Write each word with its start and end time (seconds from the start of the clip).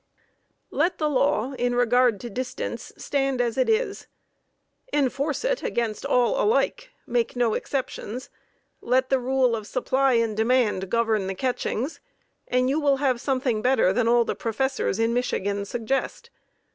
Let 0.71 0.97
the 0.97 1.07
law, 1.07 1.53
in 1.59 1.75
regard 1.75 2.19
to 2.21 2.29
distance, 2.31 2.91
stand 2.97 3.39
as 3.39 3.55
it 3.55 3.69
is. 3.69 4.07
Enforce 4.91 5.45
it 5.45 5.61
against 5.61 6.07
all 6.07 6.41
alike; 6.43 6.89
make 7.05 7.35
no 7.35 7.53
exceptions; 7.53 8.31
let 8.81 9.11
the 9.11 9.19
rule 9.19 9.55
of 9.55 9.67
supply 9.67 10.13
and 10.13 10.35
demand 10.35 10.89
govern 10.89 11.27
the 11.27 11.35
catchings, 11.35 11.99
and 12.47 12.67
you 12.67 12.79
will 12.79 12.97
have 12.97 13.21
something 13.21 13.61
better 13.61 13.93
than 13.93 14.07
all 14.07 14.25
the 14.25 14.33
professors 14.33 14.97
in 14.97 15.13
Michigan 15.13 15.65
suggest. 15.65 16.31